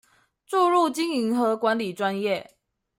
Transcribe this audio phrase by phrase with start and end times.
[0.47, 2.43] 注入經營和管理專業